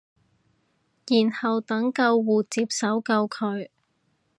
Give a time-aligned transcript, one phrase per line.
[1.05, 3.69] 然後等救護接手救佢